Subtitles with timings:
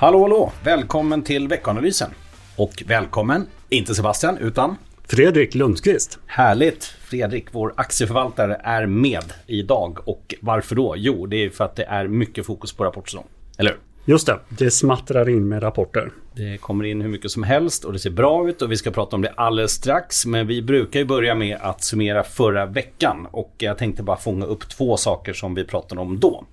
[0.00, 0.52] Hallå, hallå!
[0.64, 2.10] Välkommen till veckoanalysen.
[2.56, 6.18] Och välkommen, inte Sebastian, utan Fredrik Lundqvist.
[6.26, 6.84] Härligt!
[6.84, 10.08] Fredrik, vår aktieförvaltare, är med idag.
[10.08, 10.94] Och varför då?
[10.96, 13.24] Jo, det är för att det är mycket fokus på rapportsäsong.
[13.58, 13.78] Eller hur?
[14.08, 16.12] Just det, det smattrar in med rapporter.
[16.32, 18.90] Det kommer in hur mycket som helst och det ser bra ut och vi ska
[18.90, 20.26] prata om det alldeles strax.
[20.26, 24.46] Men vi brukar ju börja med att summera förra veckan och jag tänkte bara fånga
[24.46, 26.44] upp två saker som vi pratade om då.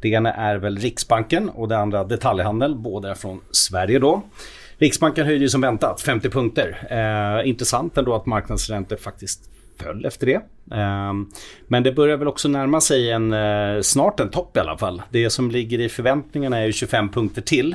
[0.00, 4.22] Det ena är väl Riksbanken och det andra detaljhandel, båda från Sverige då.
[4.78, 6.86] Riksbanken höjde ju som väntat 50 punkter.
[6.90, 10.42] Eh, intressant ändå att marknadsräntor faktiskt föll efter det.
[10.76, 11.30] Ehm,
[11.66, 15.02] men det börjar väl också närma sig en, eh, snart en topp i alla fall.
[15.10, 17.74] Det som ligger i förväntningarna är ju 25 punkter till.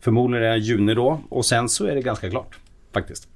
[0.00, 2.58] Förmodligen redan i juni då och sen så är det ganska klart
[2.94, 3.28] faktiskt.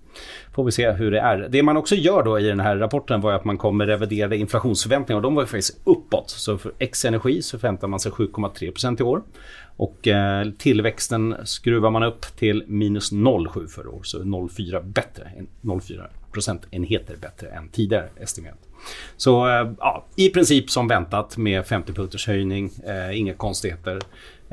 [0.52, 1.48] Får vi se hur det är.
[1.48, 5.16] Det man också gör då i den här rapporten var att man kommer reviderade inflationsförväntningar
[5.16, 6.30] och de var ju faktiskt uppåt.
[6.30, 9.22] Så för X-energi så förväntar man sig 7,3% i år.
[9.76, 14.00] Och eh, tillväxten skruvar man upp till minus 0,7 för år.
[14.02, 15.24] Så 0,4 bättre.
[15.38, 18.58] än 0,4 procentenheter bättre än tidigare estimerat.
[19.16, 22.70] Så eh, ja, i princip som väntat med 50 punkters höjning.
[22.86, 24.00] Eh, inga konstigheter.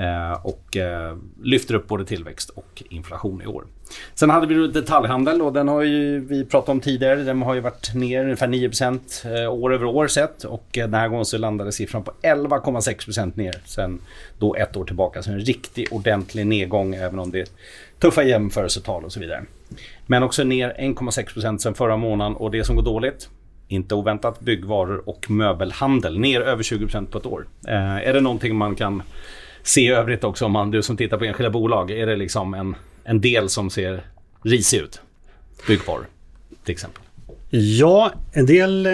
[0.02, 3.66] Eh, och eh, lyfter upp både tillväxt och inflation i år.
[4.14, 7.16] Sen hade vi detaljhandel och den har ju vi pratat om tidigare.
[7.16, 8.72] Den har ju varit ner ungefär 9
[9.26, 13.56] eh, år över år sett och den här gången så landade siffran på 11,6% ner
[13.66, 14.00] sen
[14.40, 15.24] då ett år tillbaka.
[15.24, 17.48] Så en riktig ordentlig nedgång även om det är
[18.00, 19.44] tuffa jämförelsetal och så vidare.
[20.08, 23.30] Men också ner 1,6% sen förra månaden och det som går dåligt
[23.68, 27.48] inte oväntat byggvaror och möbelhandel ner över 20% på ett år.
[27.68, 29.04] Eh, är det någonting man kan
[29.64, 32.54] se i övrigt också om man, du som tittar på enskilda bolag, är det liksom
[32.54, 34.06] en, en del som ser
[34.44, 35.02] risig ut?
[35.68, 36.06] Byggvaror
[36.64, 37.04] till exempel.
[37.50, 38.92] Ja, en del eh,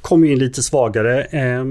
[0.00, 1.24] kommer in lite svagare.
[1.24, 1.64] Eh,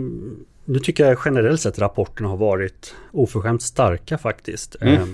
[0.66, 4.76] nu tycker jag generellt sett rapporterna har varit oförskämt starka faktiskt.
[4.82, 4.94] Mm.
[4.94, 5.08] Eh,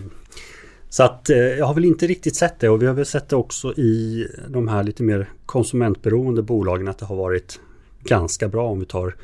[0.90, 3.30] så att eh, jag har väl inte riktigt sett det och vi har väl sett
[3.30, 7.60] det också i de här lite mer konsumentberoende bolagen att det har varit
[8.04, 9.16] ganska bra om vi tar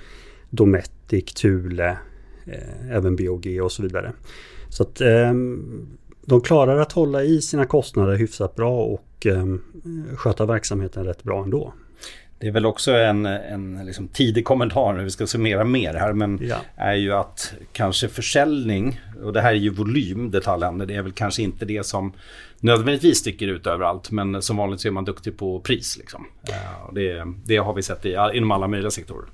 [0.49, 1.97] Dometic, Thule,
[2.91, 4.11] även BOG och så vidare.
[4.69, 5.87] Så att ehm,
[6.25, 9.61] de klarar att hålla i sina kostnader hyfsat bra och ehm,
[10.15, 11.73] sköta verksamheten rätt bra ändå.
[12.39, 16.13] Det är väl också en, en liksom tidig kommentar när vi ska summera mer här.
[16.13, 16.57] Men ja.
[16.75, 21.11] är ju att kanske försäljning, och det här är ju volym detaljhandel, det är väl
[21.11, 22.13] kanske inte det som
[22.59, 24.11] nödvändigtvis sticker ut överallt.
[24.11, 25.97] Men som vanligt så är man duktig på pris.
[25.97, 26.25] Liksom.
[26.93, 29.25] Det, det har vi sett i, inom alla möjliga sektorer.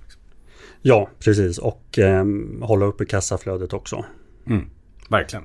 [0.81, 1.57] Ja, precis.
[1.57, 2.25] Och eh,
[2.61, 4.05] hålla uppe kassaflödet också.
[4.47, 4.65] Mm,
[5.09, 5.43] verkligen.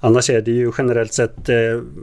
[0.00, 1.56] Annars är det ju generellt sett eh,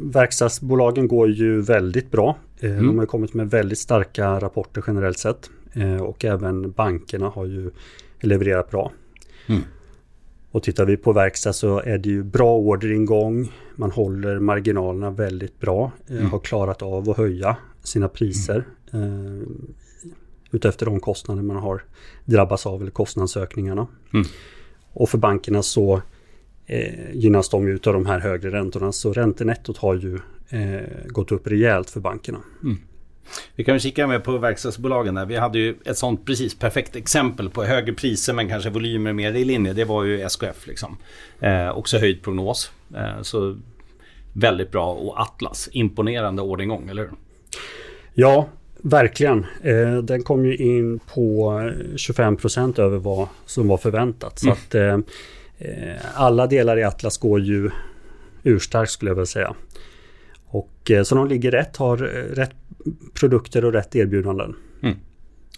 [0.03, 2.37] verkstadsbolagen går ju väldigt bra.
[2.59, 2.87] Eh, mm.
[2.87, 5.49] De har kommit med väldigt starka rapporter generellt sett.
[5.73, 7.71] Eh, och även bankerna har ju
[8.19, 8.91] levererat bra.
[9.47, 9.61] Mm.
[10.51, 13.51] Och tittar vi på verkstad så är det ju bra orderingång.
[13.75, 15.91] Man håller marginalerna väldigt bra.
[16.07, 16.31] Eh, mm.
[16.31, 18.65] Har klarat av att höja sina priser.
[20.53, 21.83] Utefter de kostnader man har
[22.25, 23.87] drabbats av eller kostnadsökningarna.
[24.13, 24.27] Mm.
[24.93, 26.01] Och för bankerna så
[26.65, 28.91] eh, gynnas de ju av de här högre räntorna.
[28.91, 30.19] Så räntenettot har ju
[30.49, 32.39] eh, gått upp rejält för bankerna.
[32.63, 32.77] Mm.
[33.55, 35.15] Vi kan kika med på verkstadsbolagen.
[35.15, 35.25] Där.
[35.25, 39.33] Vi hade ju ett sånt precis perfekt exempel på högre priser men kanske volymer mer
[39.33, 39.73] i linje.
[39.73, 40.67] Det var ju SKF.
[40.67, 40.97] Liksom.
[41.39, 42.71] Eh, också höjd prognos.
[42.95, 43.57] Eh, så
[44.33, 44.93] väldigt bra.
[44.93, 47.11] Och Atlas, imponerande orderingång, eller hur?
[48.13, 48.47] Ja,
[48.85, 49.45] Verkligen.
[49.61, 51.51] Eh, den kom ju in på
[51.95, 54.39] 25% över vad som var förväntat.
[54.39, 54.57] Så mm.
[54.57, 54.93] att eh,
[55.69, 57.69] eh, alla delar i Atlas går ju
[58.43, 59.55] urstarkt skulle jag vilja säga.
[60.45, 62.55] Och, eh, så de ligger rätt, har rätt
[63.13, 64.55] produkter och rätt erbjudanden.
[64.81, 64.97] Mm.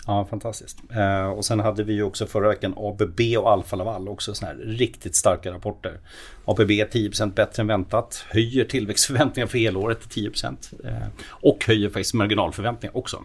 [0.05, 0.77] Ja, fantastiskt.
[0.95, 4.57] Eh, och sen hade vi ju också förra veckan ABB och Alfa Laval också sådana
[4.57, 5.99] här riktigt starka rapporter.
[6.45, 12.13] ABB 10% bättre än väntat, höjer tillväxtförväntningar för helåret till 10% eh, och höjer faktiskt
[12.13, 13.21] marginalförväntningar också.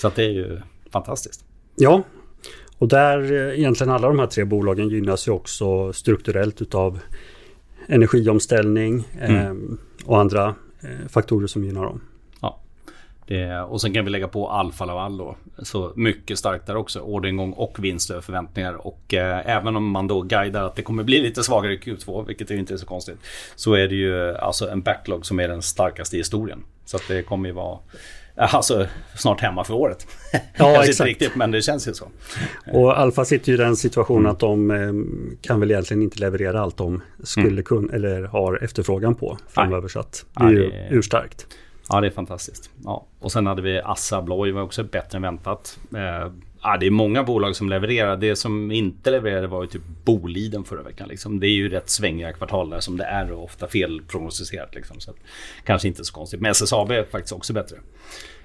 [0.00, 1.44] Så att det är ju fantastiskt.
[1.76, 2.02] Ja,
[2.78, 6.98] och där eh, egentligen alla de här tre bolagen gynnas ju också strukturellt utav
[7.86, 9.36] energiomställning mm.
[9.36, 9.54] eh,
[10.06, 12.00] och andra eh, faktorer som gynnar dem.
[13.26, 15.36] Det, och sen kan vi lägga på Alfa Laval då.
[15.58, 17.00] Så mycket starkt där också.
[17.00, 18.86] Orderingång och vinst över förväntningar.
[18.86, 22.26] Och eh, även om man då guidar att det kommer bli lite svagare i Q2,
[22.26, 23.18] vilket ju inte är så konstigt.
[23.56, 26.64] Så är det ju alltså en backlog som är den starkaste i historien.
[26.84, 27.78] Så att det kommer ju vara
[28.34, 28.86] Alltså
[29.16, 30.06] snart hemma för året.
[30.56, 31.08] Ja, exakt.
[31.08, 32.08] riktigt, men det känns ju så.
[32.72, 34.32] Och Alfa sitter ju i den situationen mm.
[34.32, 34.92] att de eh,
[35.40, 37.64] kan väl egentligen inte leverera allt de skulle mm.
[37.64, 39.88] kunna eller har efterfrågan på framöver.
[39.88, 41.46] Så att det är ju urstarkt.
[41.88, 42.70] Ja, det är fantastiskt.
[42.84, 43.06] Ja.
[43.20, 45.78] Och sen hade vi Assa Abloy var också bättre än väntat.
[45.94, 46.32] Eh,
[46.62, 48.16] Ja, det är många bolag som levererar.
[48.16, 51.08] Det som inte levererade var ju typ Boliden förra veckan.
[51.08, 51.40] Liksom.
[51.40, 54.74] Det är ju rätt svängiga kvartal där som det är och ofta felprognostiserat.
[54.74, 55.00] Liksom.
[55.00, 55.16] Så att,
[55.64, 56.40] kanske inte så konstigt.
[56.40, 57.76] Men SSAB är faktiskt också bättre.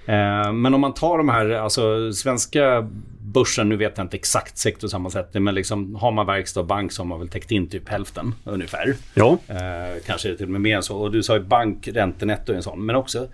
[0.06, 2.90] Eh, men om man tar de här, alltså svenska
[3.34, 7.02] börsen, nu vet jag inte exakt sektorsammansättning, men liksom har man verkstad och bank så
[7.02, 8.96] har man väl täckt in typ hälften ungefär.
[9.14, 9.38] Ja.
[9.48, 10.98] Eh, kanske till och med mer än så.
[10.98, 12.86] Och du sa ju bank, räntenetto är en sån.
[12.86, 13.28] Men också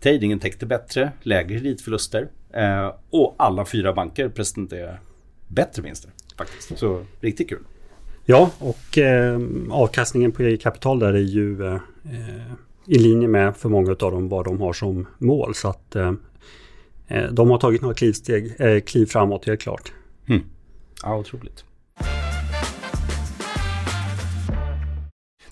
[0.00, 2.28] tradingen täckte bättre, lägre kreditförluster.
[2.54, 5.00] Eh, och alla fyra banker presenterar
[5.48, 6.78] bättre vinster faktiskt.
[6.78, 7.62] Så riktigt kul.
[8.24, 11.80] Ja, och eh, avkastningen på eget kapital där är ju eh,
[12.86, 15.54] i linje med för många av dem vad de har som mål.
[15.54, 16.12] Så att eh,
[17.30, 19.92] de har tagit några klivsteg, eh, kliv framåt helt klart.
[20.28, 20.42] Mm.
[21.02, 21.64] Ja, otroligt.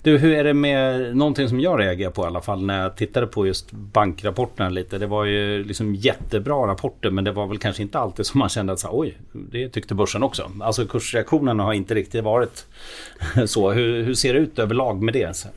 [0.01, 2.95] Du, hur är det med någonting som jag reagerar på i alla fall när jag
[2.95, 4.97] tittade på just bankrapporterna lite.
[4.97, 8.49] Det var ju liksom jättebra rapporter men det var väl kanske inte alltid som man
[8.49, 10.51] kände att så, oj, det tyckte börsen också.
[10.61, 12.65] Alltså kursreaktionerna har inte riktigt varit
[13.45, 13.71] så.
[13.71, 15.47] Hur, hur ser det ut överlag med det?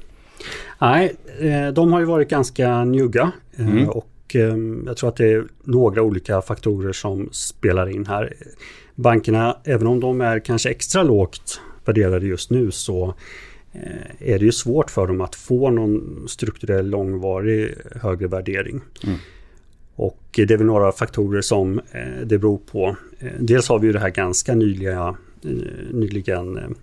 [0.78, 3.88] Nej, eh, de har ju varit ganska njugga eh, mm.
[3.88, 4.56] och eh,
[4.86, 8.34] jag tror att det är några olika faktorer som spelar in här.
[8.94, 13.14] Bankerna, även om de är kanske extra lågt värderade just nu så
[14.18, 18.80] är det ju svårt för dem att få någon strukturell långvarig högre värdering.
[19.04, 19.18] Mm.
[19.94, 21.80] Och det är väl några faktorer som
[22.24, 22.96] det beror på.
[23.38, 25.16] Dels har vi ju det här ganska nyliga,
[25.90, 26.74] nyligen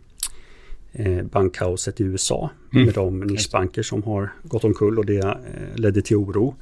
[0.91, 2.85] Eh, bankkaoset i USA mm.
[2.85, 5.35] med de nischbanker som har gått omkull och det eh,
[5.75, 6.55] ledde till oro.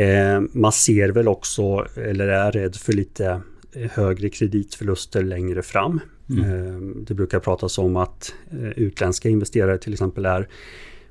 [0.00, 3.40] Eh, man ser väl också, eller är rädd för lite
[3.92, 6.00] högre kreditförluster längre fram.
[6.30, 7.04] Mm.
[7.04, 8.34] Det brukar pratas om att
[8.76, 10.48] utländska investerare till exempel är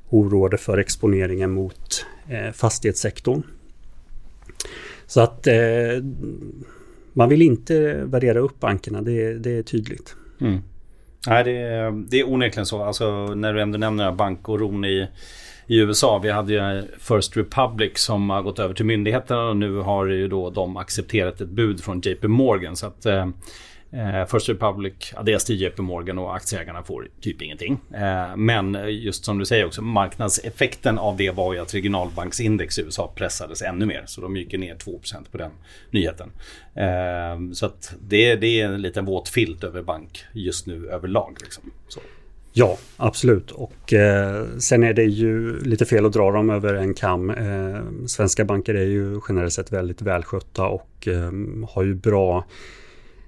[0.10, 2.06] oroade för exponeringen mot
[2.54, 3.44] fastighetssektorn.
[5.08, 5.48] Så att
[7.14, 10.16] man vill inte värdera upp bankerna, det, det är tydligt.
[10.42, 10.60] Mm.
[11.28, 12.84] Nej, det, är, det är onekligen så.
[12.84, 15.08] Alltså, när du ändå nämner bankoron i,
[15.70, 16.20] i USA.
[16.20, 20.28] Vi hade ju First Republic som har gått över till myndigheterna och nu har ju
[20.28, 22.76] då de accepterat ett bud från JP Morgan.
[22.76, 23.28] Så att eh,
[23.92, 27.80] eh First Republic adderas till JP Morgan och aktieägarna får typ ingenting.
[27.94, 32.82] Eh, men just som du säger också, marknadseffekten av det var ju att regionalbanksindex i
[32.82, 34.04] USA pressades ännu mer.
[34.06, 35.52] Så de gick ner 2% på den
[35.92, 36.32] nyheten.
[36.76, 41.38] Eh, så att det, det är en liten våt filt över bank just nu överlag.
[41.42, 41.72] Liksom.
[41.88, 42.00] Så.
[42.54, 43.52] Ja, absolut.
[43.52, 47.30] Och eh, sen är det ju lite fel att dra dem över en kam.
[47.30, 51.32] Eh, svenska banker är ju generellt sett väldigt välskötta och eh,
[51.70, 52.46] har ju bra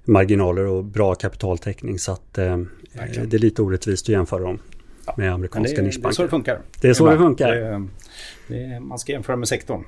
[0.06, 2.00] marginaler och bra kapitaltäckning.
[2.00, 2.58] Så att eh,
[3.26, 4.60] det är lite orättvist att jämföra dem
[5.06, 6.10] ja, med amerikanska nischbanker.
[6.10, 6.60] Det är så det funkar.
[6.82, 7.52] Det är så det, funkar.
[7.52, 7.88] Det,
[8.48, 9.84] det, man ska jämföra med sektorn.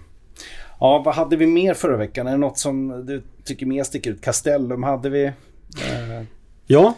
[0.79, 2.27] Ja, vad hade vi mer förra veckan?
[2.27, 4.21] Är det något som du tycker mer sticker ut?
[4.21, 5.25] Castellum hade vi.
[5.25, 5.33] Eh,
[6.65, 6.95] ja.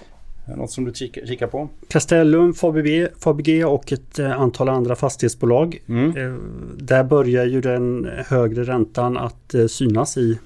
[0.47, 1.69] Något som du kikar, kikar på?
[1.87, 5.83] Castellum, Fabg, Fabg och ett eh, antal andra fastighetsbolag.
[5.87, 6.17] Mm.
[6.17, 6.39] Eh,
[6.77, 10.39] där börjar ju den högre räntan att eh, synas i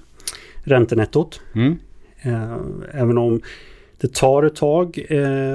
[0.63, 1.41] räntenettot.
[1.55, 1.77] Mm.
[2.91, 3.41] Även om
[4.01, 5.05] det tar ett tag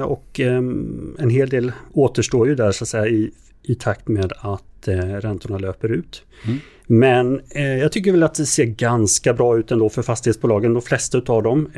[0.05, 3.31] och ehm, en hel del återstår ju där så att säga i,
[3.63, 4.87] i takt med att
[5.19, 6.23] räntorna löper ut.
[6.45, 6.57] Mm.
[6.87, 7.41] Men
[7.81, 11.43] jag tycker väl att det ser ganska bra ut ändå för fastighetsbolagen, de flesta utav
[11.43, 11.69] dem.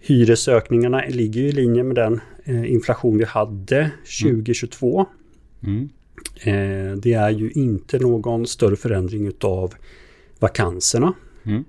[0.00, 2.20] Hyresökningarna ligger i linje med den
[2.66, 3.90] inflation vi hade
[4.22, 5.06] 2022.
[5.62, 5.88] Mm.
[7.00, 9.74] Det är ju inte någon större förändring utav
[10.38, 11.14] vakanserna.
[11.44, 11.64] Mm.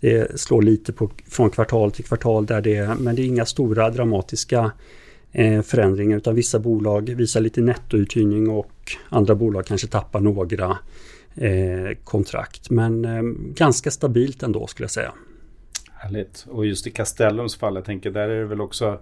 [0.00, 3.46] Det slår lite på, från kvartal till kvartal där det är, men det är inga
[3.46, 4.72] stora dramatiska
[5.32, 8.72] eh, förändringar utan vissa bolag visar lite nettouthyrning och
[9.08, 10.78] andra bolag kanske tappar några
[11.34, 12.70] eh, kontrakt.
[12.70, 13.22] Men eh,
[13.54, 15.12] ganska stabilt ändå skulle jag säga.
[16.02, 16.46] Härligt.
[16.50, 18.98] Och just i Castellums fall, jag tänker där är det väl också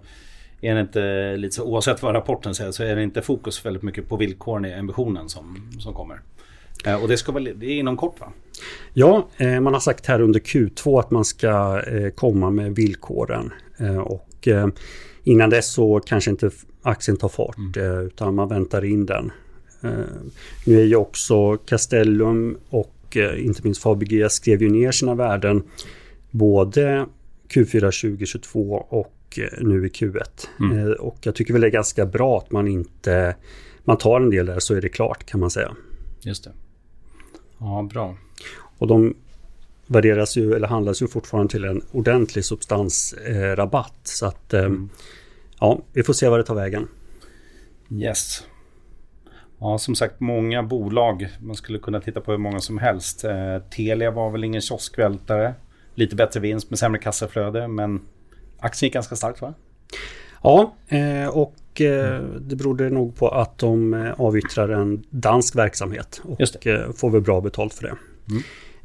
[0.61, 3.83] är det inte lite så, oavsett vad rapporten säger så är det inte fokus väldigt
[3.83, 6.21] mycket på villkoren i emissionen som, som kommer?
[6.85, 8.27] Eh, och det, ska väl, det är inom kort va?
[8.93, 13.53] Ja, eh, man har sagt här under Q2 att man ska eh, komma med villkoren.
[14.05, 14.47] Och
[15.23, 18.05] innan dess så kanske inte aktien tar fart mm.
[18.05, 19.31] utan man väntar in den.
[20.65, 25.63] Nu är ju också Castellum och inte minst Fabege skrev ju ner sina värden
[26.31, 27.05] både
[27.47, 30.47] Q4 2022 och nu i Q1.
[30.59, 30.93] Mm.
[30.93, 33.35] Och jag tycker väl det är ganska bra att man inte
[33.83, 35.75] man tar en del där så är det klart kan man säga.
[36.21, 36.51] Just det.
[37.57, 38.15] Ja, bra.
[38.77, 39.15] Och de
[39.87, 43.91] värderas ju, eller handlas ju fortfarande till en ordentlig substansrabatt.
[43.91, 44.89] Eh, så att eh, mm.
[45.59, 46.87] ja, vi får se vad det tar vägen.
[47.89, 48.43] Yes.
[49.59, 51.27] Ja, som sagt många bolag.
[51.39, 53.23] Man skulle kunna titta på hur många som helst.
[53.23, 55.53] Eh, Telia var väl ingen kioskvältare.
[55.95, 58.01] Lite bättre vinst med sämre kassaflöde men
[58.59, 59.53] aktien gick ganska starkt va?
[60.43, 66.21] Ja, eh, och eh, det berodde nog på att de eh, avyttrar en dansk verksamhet
[66.23, 66.39] och
[66.97, 67.95] får väl bra betalt för det.
[68.29, 68.43] Mm.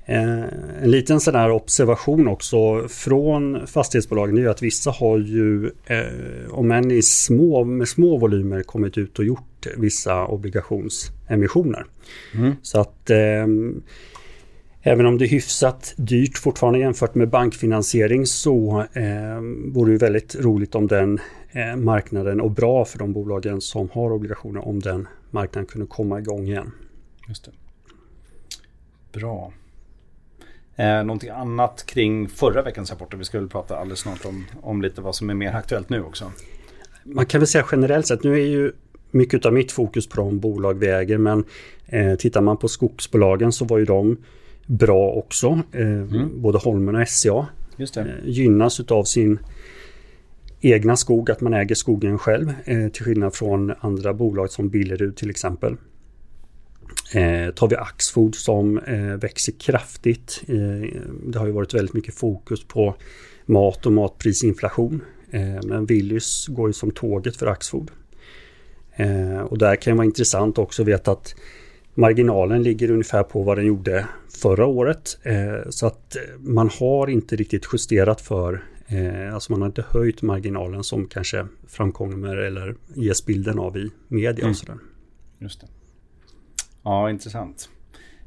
[0.08, 5.70] En liten sån här observation också från fastighetsbolagen är att vissa har ju,
[6.50, 11.84] om än i små, med små volymer, kommit ut och gjort vissa obligationsemissioner.
[12.34, 12.54] Mm.
[12.62, 13.10] Så att
[14.88, 19.40] Även om det är hyfsat dyrt fortfarande jämfört med bankfinansiering så eh,
[19.72, 21.20] vore det väldigt roligt om den
[21.52, 26.18] eh, marknaden och bra för de bolagen som har obligationer om den marknaden kunde komma
[26.18, 26.72] igång igen.
[27.28, 27.50] Just det.
[29.20, 29.52] Bra.
[30.76, 33.16] Eh, någonting annat kring förra veckans rapporter?
[33.16, 36.02] Vi ska väl prata alldeles snart om, om lite vad som är mer aktuellt nu
[36.02, 36.32] också.
[37.04, 38.72] Man kan väl säga generellt sett, nu är ju
[39.10, 41.44] mycket av mitt fokus på de bolag vi äger men
[41.86, 44.16] eh, tittar man på skogsbolagen så var ju de
[44.66, 45.62] bra också.
[45.72, 46.42] Eh, mm.
[46.42, 47.46] Både Holmen och SCA
[47.78, 49.38] eh, gynnas av sin
[50.60, 52.52] egna skog, att man äger skogen själv.
[52.64, 55.76] Eh, till skillnad från andra bolag som Billerud till exempel.
[57.12, 60.42] Eh, tar vi Axfood som eh, växer kraftigt.
[60.48, 62.94] Eh, det har ju varit väldigt mycket fokus på
[63.46, 65.02] mat och matprisinflation.
[65.64, 67.90] Men Willys går ju som tåget för Axfood.
[69.48, 71.34] Och där kan det vara intressant också att veta att
[71.98, 74.06] Marginalen ligger ungefär på vad den gjorde
[74.42, 75.18] förra året.
[75.22, 80.22] Eh, så att man har inte riktigt justerat för, eh, alltså man har inte höjt
[80.22, 84.50] marginalen som kanske framkommer eller ges bilden av i media mm.
[84.50, 84.76] och sådär.
[85.38, 85.66] Just det.
[86.82, 87.68] Ja, intressant.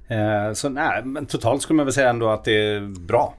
[0.07, 3.35] Eh, så nej, men totalt skulle man väl säga ändå att det är bra.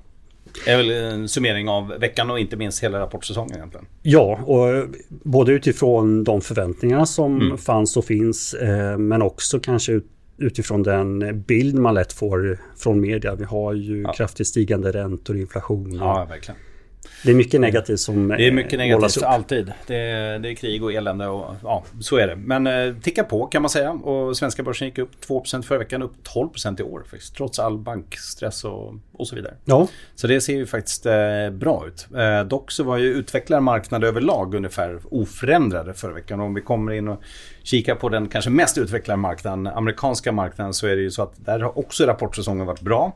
[0.64, 3.86] Det är väl en summering av veckan och inte minst hela rapportsäsongen egentligen.
[4.02, 7.58] Ja, och både utifrån de förväntningarna som mm.
[7.58, 8.56] fanns och finns
[8.98, 10.00] men också kanske
[10.40, 13.34] utifrån den bild man lätt får från media.
[13.34, 14.12] Vi har ju ja.
[14.12, 15.92] kraftigt stigande räntor och inflation.
[15.92, 16.60] Ja, verkligen.
[17.24, 19.72] Det är mycket negativt som Det är mycket negativt alltid.
[19.86, 22.36] Det är, det är, krig och elände och ja, så är det.
[22.36, 23.90] Men eh, ticka på kan man säga.
[23.90, 27.02] Och svenska börsen gick upp 2% förra veckan, upp 12% i år.
[27.10, 29.54] Faktiskt, trots all bankstress och, och så vidare.
[29.64, 29.88] Ja.
[30.14, 32.06] Så det ser ju faktiskt eh, bra ut.
[32.16, 36.40] Eh, dock så var ju utvecklarmarknaden överlag ungefär oförändrade förra veckan.
[36.40, 37.22] Och om vi kommer in och
[37.62, 41.44] kikar på den kanske mest utvecklade marknaden, amerikanska marknaden, så är det ju så att
[41.44, 43.12] där har också rapportsäsongen varit bra.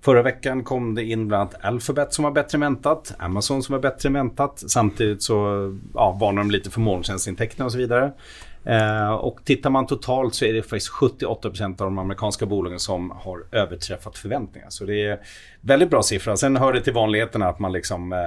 [0.00, 3.72] Förra veckan kom det in bland annat Alphabet som var bättre än väntat, Amazon som
[3.72, 4.62] var bättre än väntat.
[4.66, 5.34] Samtidigt så
[5.94, 8.12] ja, varnar de lite för molntjänstintäkterna och så vidare.
[8.64, 13.10] Eh, och tittar man totalt så är det faktiskt 78% av de amerikanska bolagen som
[13.10, 14.66] har överträffat förväntningar.
[14.70, 15.20] Så det är
[15.60, 16.36] väldigt bra siffra.
[16.36, 18.18] Sen hör det till vanligheterna att man, liksom, eh,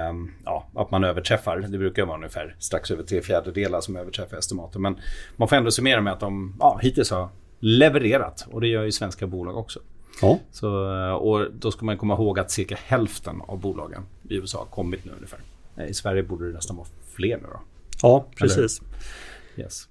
[0.44, 1.58] ja, att man överträffar.
[1.58, 4.82] Det brukar vara ungefär strax över tre fjärdedelar som överträffar estimaten.
[4.82, 4.96] Men
[5.36, 7.28] man får ändå summera med att de ja, hittills har
[7.60, 8.46] levererat.
[8.50, 9.80] Och det gör ju svenska bolag också.
[10.20, 10.38] Ja.
[10.50, 14.58] Så, eh, och då ska man komma ihåg att cirka hälften av bolagen i USA
[14.58, 15.40] har kommit nu ungefär.
[15.76, 17.60] Eh, I Sverige borde det nästan vara fler nu då.
[18.02, 18.80] Ja, precis.
[19.56, 19.88] Yes.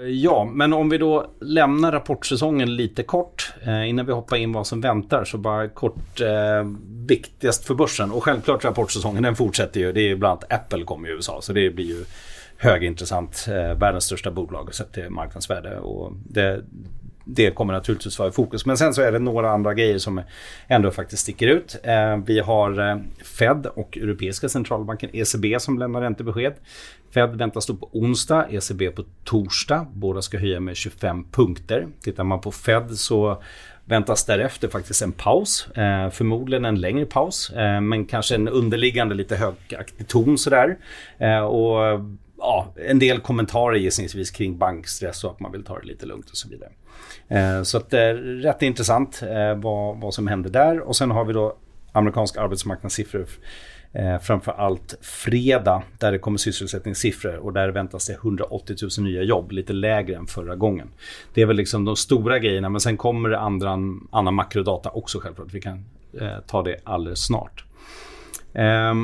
[0.00, 4.66] Ja, men om vi då lämnar rapportsäsongen lite kort eh, innan vi hoppar in vad
[4.66, 6.66] som väntar så bara kort eh,
[7.06, 9.92] viktigast för börsen och självklart rapportsäsongen den fortsätter ju.
[9.92, 12.04] Det är bland annat Apple kommer i USA så det blir ju
[12.58, 13.46] högintressant.
[13.48, 15.78] Eh, världens största bolag sett till marknadsvärde.
[15.78, 16.64] Och det,
[17.24, 18.66] det kommer naturligtvis vara i fokus.
[18.66, 20.22] Men sen så är det några andra grejer som
[20.68, 21.76] ändå faktiskt sticker ut.
[21.82, 26.54] Eh, vi har eh, Fed och Europeiska centralbanken ECB som lämnar räntebesked.
[27.10, 29.86] Fed väntas då på onsdag, ECB på torsdag.
[29.92, 31.86] Båda ska höja med 25 punkter.
[32.00, 33.42] Tittar man på Fed så
[33.84, 35.68] väntas därefter faktiskt en paus.
[35.74, 40.76] Eh, förmodligen en längre paus, eh, men kanske en underliggande lite högaktig ton sådär.
[41.18, 42.00] Eh, och
[42.38, 46.30] ja, en del kommentarer gissningsvis kring bankstress och att man vill ta det lite lugnt
[46.30, 46.70] och så vidare.
[47.28, 50.80] Eh, så att det är rätt intressant eh, vad, vad som händer där.
[50.80, 51.56] Och sen har vi då
[51.92, 53.26] amerikanska arbetsmarknadssiffror.
[53.92, 59.22] Eh, framför allt fredag där det kommer sysselsättningssiffror och där väntas det 180 000 nya
[59.22, 60.88] jobb, lite lägre än förra gången.
[61.34, 63.70] Det är väl liksom de stora grejerna men sen kommer det andra,
[64.10, 65.48] annan makrodata också självklart.
[65.52, 65.84] Vi kan
[66.20, 67.64] eh, ta det alldeles snart.
[68.52, 68.94] Eh,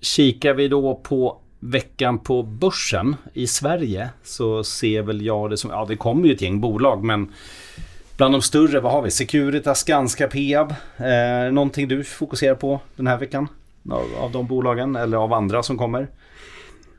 [0.00, 5.70] kikar vi då på veckan på börsen i Sverige så ser väl jag det som,
[5.70, 7.32] ja det kommer ju ett gäng bolag men
[8.16, 9.10] bland de större, vad har vi?
[9.10, 10.74] Securitas, Skanska, Peab.
[10.96, 13.48] Eh, någonting du fokuserar på den här veckan?
[13.90, 16.08] Av, av de bolagen eller av andra som kommer?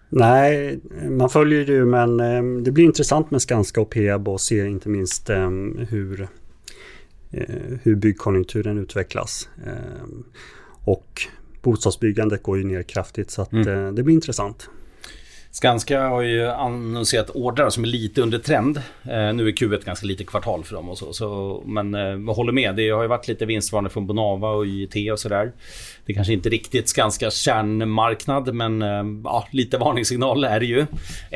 [0.10, 0.80] Nej,
[1.10, 4.90] man följer ju men eh, det blir intressant med Skanska och Peab och se inte
[4.90, 5.50] minst eh,
[5.90, 6.28] hur,
[7.32, 9.50] eh, hur byggkonjunkturen utvecklas.
[9.66, 10.08] Eh,
[10.86, 11.22] och
[11.64, 13.68] bostadsbyggandet går ju ner kraftigt så att mm.
[13.68, 14.70] Eh, det blir intressant.
[15.54, 18.78] Skanska har ju annonserat ordrar som är lite under trend.
[18.78, 21.14] Eh, nu är Q1 ganska lite kvartal för dem och så.
[21.14, 22.76] så men eh, håller med.
[22.76, 25.52] Det har ju varit lite vinstvarning från Bonava och YT och sådär.
[26.06, 30.86] Det kanske inte riktigt Skanskas kärnmarknad men eh, ja, lite varningssignal är det ju.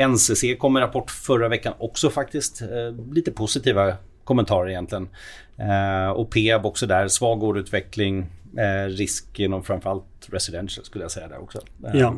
[0.09, 2.61] NCC kom med rapport förra veckan också faktiskt.
[2.61, 3.93] Eh, lite positiva
[4.23, 5.09] kommentarer egentligen.
[5.57, 7.07] Eh, och Peab också där.
[7.07, 8.25] Svag orderutveckling.
[8.57, 11.61] Eh, risk inom framförallt residential skulle jag säga där också.
[11.93, 12.15] Ja.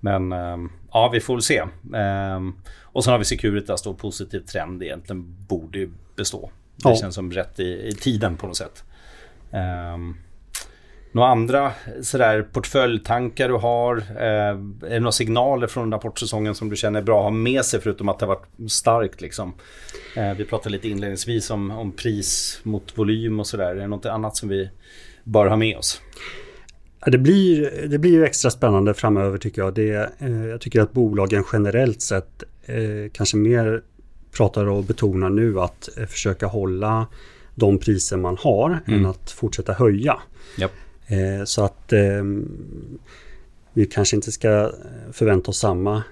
[0.00, 1.62] Men ehm, ja, vi får väl se.
[1.94, 6.50] Ehm, och sen har vi Securitas då, positiv trend egentligen borde ju bestå.
[6.76, 6.96] Det ja.
[6.96, 8.84] känns som rätt i, i, tiden på något sätt.
[9.94, 10.16] Um,
[11.12, 11.72] några andra
[12.02, 13.96] sådär portföljtankar du har?
[13.96, 17.64] Uh, är det några signaler från rapportsäsongen som du känner är bra att ha med
[17.64, 19.54] sig förutom att det har varit starkt liksom?
[20.16, 23.70] Uh, vi pratade lite inledningsvis om, om pris mot volym och sådär.
[23.70, 24.70] Är det något annat som vi
[25.24, 26.00] bör ha med oss?
[27.06, 29.74] Det, blir, det blir ju extra spännande framöver tycker jag.
[29.74, 33.82] Det, eh, jag tycker att bolagen generellt sett eh, kanske mer
[34.32, 37.06] pratar och betonar nu att eh, försöka hålla
[37.54, 39.00] de priser man har mm.
[39.00, 40.20] än att fortsätta höja.
[40.58, 40.70] Yep.
[41.44, 42.24] Så att eh,
[43.72, 44.72] vi kanske inte ska
[45.12, 46.02] förvänta oss samma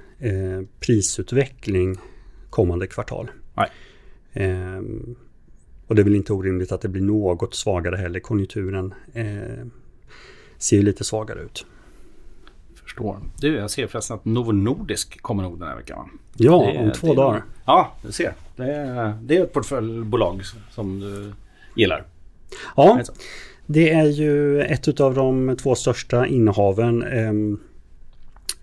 [0.80, 1.96] prisutveckling
[2.50, 3.30] kommande kvartal.
[5.90, 8.20] Och det är väl inte orimligt att det blir något svagare heller.
[8.20, 8.94] Konjunkturen
[10.58, 11.66] ser ju lite svagare ut.
[12.82, 13.18] Förstår.
[13.40, 16.10] Du, jag ser förresten att Novo Nordisk kommer nog den här veckan.
[16.36, 17.44] Ja, det, om två dagar.
[17.64, 18.34] Ja, du ser.
[18.56, 21.32] Det är, det är ett portföljbolag som du
[21.80, 22.04] gillar.
[22.76, 23.00] Ja,
[23.66, 27.02] det är ju ett av de två största innehaven.
[27.02, 27.60] Ehm,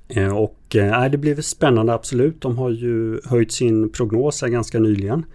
[0.07, 2.41] eh, och äh, det blir spännande absolut.
[2.41, 5.25] De har ju höjt sin prognos ganska nyligen.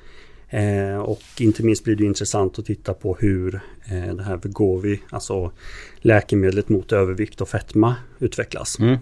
[0.52, 3.54] Eh, och inte minst blir det intressant att titta på hur
[3.90, 5.52] eh, det här Vegovi, alltså
[5.96, 8.78] läkemedlet mot övervikt och fetma utvecklas.
[8.78, 8.98] Mm.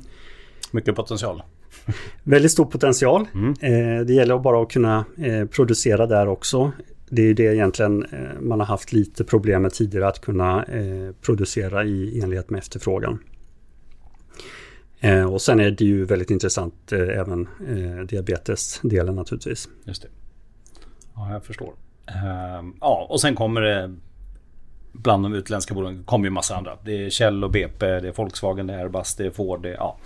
[0.70, 1.42] Mycket potential.
[2.22, 3.26] Väldigt stor potential.
[3.34, 3.50] Mm.
[3.50, 6.72] Eh, det gäller bara att kunna eh, producera där också.
[7.08, 11.14] Det är det egentligen eh, man har haft lite problem med tidigare att kunna eh,
[11.20, 13.18] producera i enlighet med efterfrågan.
[15.30, 17.48] och sen är det ju väldigt intressant även
[18.06, 19.68] diabetesdelen naturligtvis.
[19.84, 20.08] Just det.
[21.20, 21.74] Ja, jag förstår.
[22.06, 23.96] Ehm, ja, och sen kommer det
[24.92, 26.78] bland de utländska bolagen kommer ju massa andra.
[26.84, 29.62] Det är Kjell och BP, det är Volkswagen, det är Airbus, det är Ford.
[29.62, 29.96] Det, ja,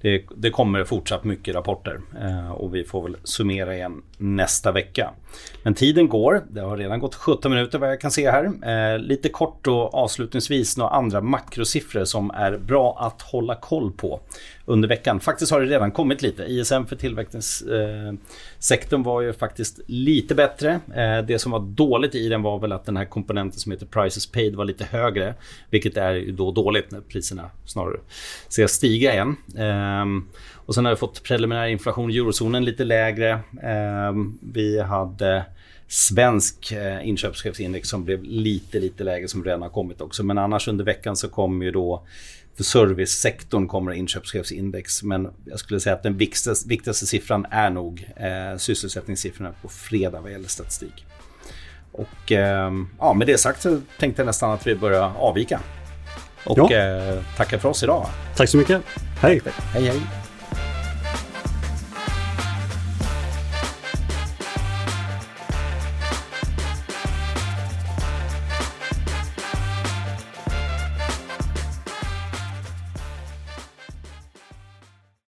[0.00, 5.10] det, det kommer fortsatt mycket rapporter eh, och vi får väl summera igen nästa vecka.
[5.62, 6.42] Men tiden går.
[6.50, 8.44] Det har redan gått 17 minuter vad jag kan se här.
[8.44, 14.20] Eh, lite kort och avslutningsvis några andra makrosiffror som är bra att hålla koll på
[14.64, 15.20] under veckan.
[15.20, 16.42] Faktiskt har det redan kommit lite.
[16.42, 20.80] ISM för tillverkningssektorn eh, var ju faktiskt lite bättre.
[20.94, 23.86] Eh, det som var dåligt i den var väl att den här komponenten som heter
[23.86, 25.34] prices paid var lite högre.
[25.70, 28.00] Vilket är ju då dåligt när priserna snarare
[28.48, 29.36] ser stiga igen.
[29.58, 30.28] Ehm,
[30.66, 33.40] och sen har vi fått preliminär inflation i eurozonen lite lägre.
[33.62, 35.44] Ehm, vi hade
[35.88, 40.22] svensk eh, inköpschefsindex som blev lite, lite lägre som redan har kommit också.
[40.22, 42.06] Men annars under veckan så kommer ju då
[42.54, 45.02] för servicesektorn kommer inköpschefsindex.
[45.02, 50.20] Men jag skulle säga att den viktigaste, viktigaste siffran är nog eh, sysselsättningssiffrorna på fredag
[50.20, 51.04] vad gäller statistik.
[51.92, 55.60] Och eh, ja, med det sagt så tänkte jag nästan att vi börjar avvika.
[56.46, 56.72] Och ja.
[56.72, 58.06] eh, tackar för oss idag.
[58.36, 58.82] Tack så mycket.
[59.20, 59.40] Hej.
[59.72, 60.21] Hej, hej.